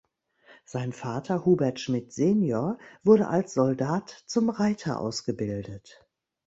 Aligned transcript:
Sein 0.65 0.93
Vater, 0.93 1.45
Hubert 1.45 1.79
Schmidt 1.79 2.11
senior, 2.11 2.79
wurde 3.03 3.27
als 3.27 3.53
Soldat 3.53 4.23
zum 4.25 4.49
Reiter 4.49 4.99
ausgebildet. 4.99 6.07